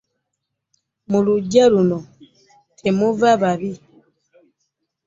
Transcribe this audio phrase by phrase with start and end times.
[1.09, 1.99] Mu luggya luno
[2.81, 3.71] temuva babbi.